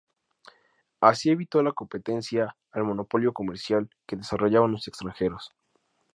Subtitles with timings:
[0.99, 5.51] Así, se evitó la competencia al monopolio comercial que desarrollaban los extranjeros.